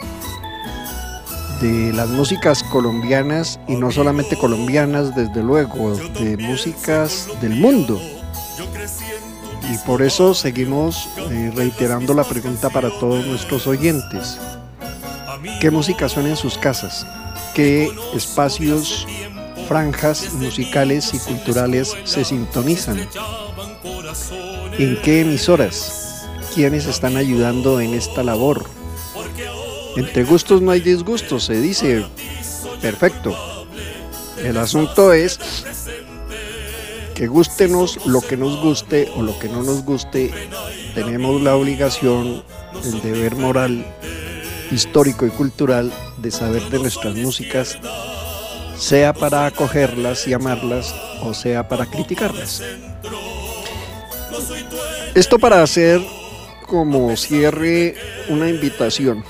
[1.60, 8.00] de las músicas colombianas y no solamente colombianas, desde luego, de músicas del mundo.
[9.70, 14.38] Y por eso seguimos eh, reiterando la pregunta para todos nuestros oyentes.
[15.60, 17.06] ¿Qué música suena en sus casas?
[17.54, 19.06] ¿Qué espacios,
[19.68, 23.06] franjas musicales y culturales se sintonizan?
[24.78, 26.26] ¿En qué emisoras?
[26.54, 28.64] ¿Quiénes están ayudando en esta labor?
[29.96, 32.06] Entre gustos no hay disgustos, se dice.
[32.80, 33.36] Perfecto.
[34.42, 35.38] El asunto es
[37.18, 40.32] que gustenos lo que nos guste o lo que no nos guste,
[40.94, 42.44] tenemos la obligación,
[42.84, 43.84] el deber moral,
[44.70, 47.76] histórico y cultural de saber de nuestras músicas,
[48.76, 52.62] sea para acogerlas y amarlas o sea para criticarlas.
[55.12, 56.00] Esto para hacer
[56.68, 57.96] como cierre
[58.28, 59.24] una invitación.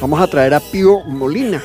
[0.00, 1.60] Vamos a traer a Pío Molina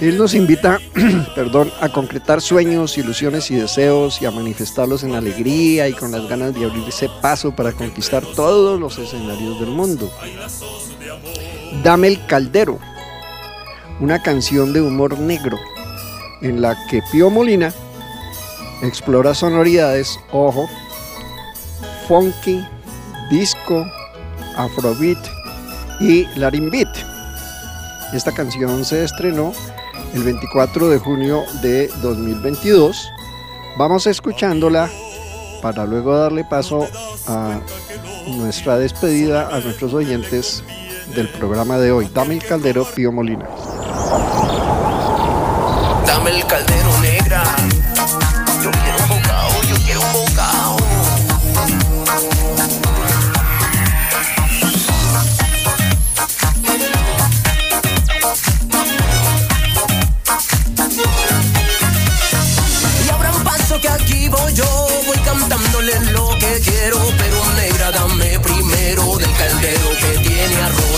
[0.00, 0.78] él nos invita,
[1.34, 6.28] perdón, a concretar sueños, ilusiones y deseos y a manifestarlos en alegría y con las
[6.28, 10.10] ganas de abrirse paso para conquistar todos los escenarios del mundo.
[11.82, 12.78] Dame el Caldero,
[14.00, 15.58] una canción de humor negro
[16.42, 17.72] en la que Pío Molina
[18.82, 20.68] explora sonoridades, ojo,
[22.06, 22.62] funky,
[23.30, 23.84] disco,
[24.56, 25.18] afrobeat
[26.00, 26.94] y larimbeat.
[28.12, 29.52] Esta canción se estrenó
[30.14, 33.10] el 24 de junio de 2022.
[33.76, 34.90] Vamos escuchándola
[35.62, 36.86] para luego darle paso
[37.26, 37.60] a
[38.26, 40.62] nuestra despedida a nuestros oyentes
[41.14, 42.08] del programa de hoy.
[42.12, 43.46] Dame el caldero, Pío Molina.
[46.06, 46.85] Dame el caldero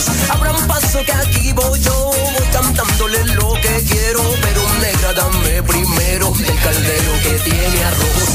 [0.07, 6.31] un paso que aquí voy yo, voy cantándole lo que quiero, pero negra dame primero
[6.31, 8.29] del caldero que tiene arroz.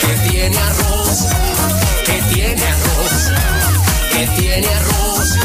[0.00, 1.26] Que tiene arroz,
[2.04, 3.30] que tiene arroz,
[4.12, 5.36] que tiene arroz,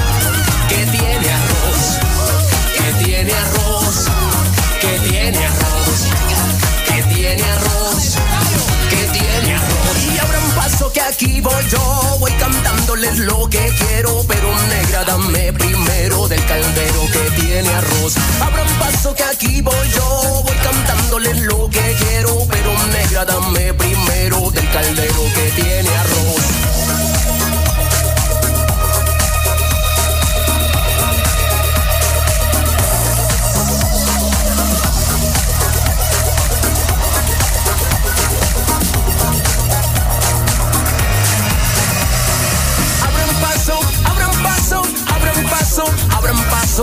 [10.91, 17.01] que aquí voy yo, voy cantándoles lo que quiero, pero negra dame primero del caldero
[17.11, 18.15] que tiene arroz.
[18.41, 23.73] Habrá un paso que aquí voy yo, voy cantándoles lo que quiero, pero negra dame
[23.73, 25.46] primero del caldero que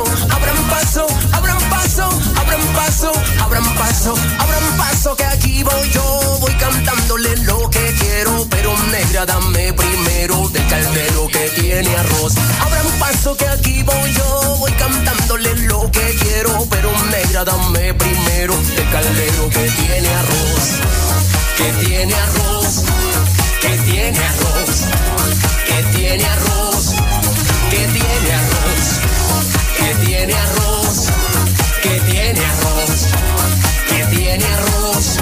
[0.02, 6.52] abran paso, abran paso, abran paso, abran paso, abran paso que aquí voy yo, voy
[6.54, 12.34] cantándole lo que quiero, pero negra dame primero del caldero que tiene arroz.
[12.60, 18.54] Abran paso que aquí voy yo, voy cantándole lo que quiero, pero negra dame primero
[18.56, 20.66] del caldero que tiene arroz,
[21.56, 22.82] que tiene arroz,
[23.60, 24.86] que tiene arroz,
[25.66, 26.94] que tiene arroz,
[27.70, 29.03] que tiene arroz
[29.84, 31.08] que tiene arroz,
[31.82, 33.06] que tiene arroz,
[33.88, 35.18] que tiene arroz,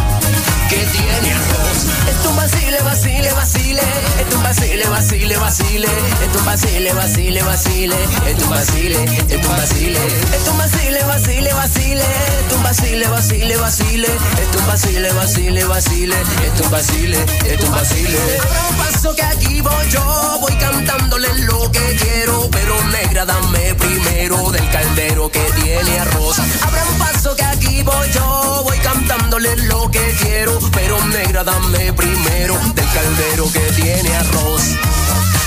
[0.68, 2.11] que tiene arroz.
[2.22, 3.82] Es un vacile, vacile, vacile,
[4.20, 5.88] es un vacile, vacile, vacile,
[6.22, 7.96] es un vacile, vacile, vacile,
[8.28, 9.98] es un vacile, es un vacile,
[10.32, 16.16] es un vacile, vacile, vacile, es un vacile, vacile, vacile, es un vacile, vacile, vacile,
[16.20, 18.18] es un vacile, es un vacile.
[18.40, 23.74] Habrá un paso que aquí voy yo, voy cantándole lo que quiero, pero negra dame
[23.74, 26.38] primero del caldero que tiene arroz.
[26.38, 31.92] Habrá un paso que aquí voy yo, voy cantándole lo que quiero, pero negra dame
[31.92, 34.62] primero del caldero que tiene arroz.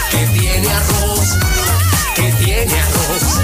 [0.10, 1.38] Que tiene arroz,
[2.16, 3.42] que tiene arroz,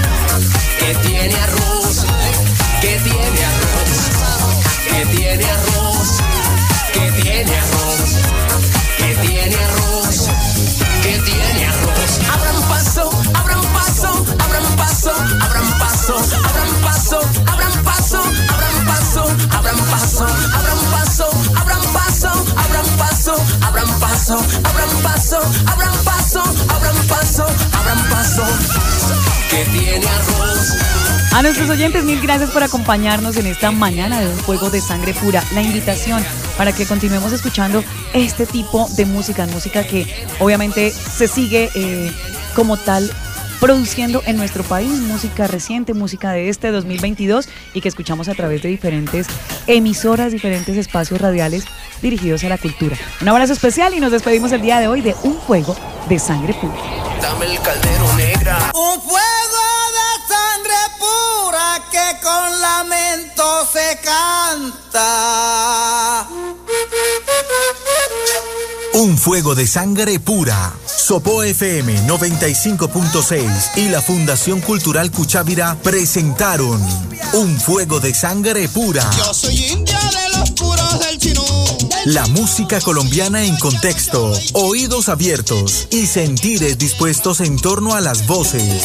[0.78, 2.04] que tiene arroz,
[2.80, 4.02] que tiene arroz,
[4.90, 6.08] que tiene arroz,
[6.92, 8.01] que tiene arroz,
[31.32, 35.12] A nuestros oyentes, mil gracias por acompañarnos en esta mañana de un juego de sangre
[35.14, 35.42] pura.
[35.54, 36.22] La invitación
[36.56, 37.82] para que continuemos escuchando
[38.14, 40.06] este tipo de música, música que
[40.40, 42.12] obviamente se sigue eh,
[42.54, 43.10] como tal
[43.60, 48.60] produciendo en nuestro país música reciente, música de este 2022 y que escuchamos a través
[48.62, 49.26] de diferentes
[49.66, 51.64] emisoras, diferentes espacios radiales
[52.00, 52.96] dirigidos a la cultura.
[53.20, 55.76] Un abrazo especial y nos despedimos el día de hoy de un juego
[56.08, 56.74] de sangre pura.
[57.20, 58.72] Dame el caldero negra.
[58.74, 59.20] Un fuego
[59.98, 66.28] de sangre pura que con lamento se canta.
[68.94, 70.74] Un fuego de sangre pura.
[70.84, 76.80] Sopo FM 95.6 y la Fundación Cultural Cuchávira presentaron
[77.32, 79.08] Un fuego de sangre pura.
[79.16, 81.42] Yo soy india de los puros del chinú.
[82.04, 88.84] La música colombiana en contexto, oídos abiertos y sentires dispuestos en torno a las voces,